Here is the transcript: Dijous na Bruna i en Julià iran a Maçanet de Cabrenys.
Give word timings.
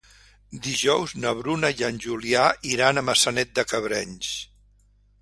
Dijous 0.67 1.13
na 1.25 1.33
Bruna 1.41 1.71
i 1.83 1.87
en 1.89 2.01
Julià 2.07 2.49
iran 2.73 3.03
a 3.03 3.07
Maçanet 3.13 3.57
de 3.61 3.71
Cabrenys. 3.75 4.37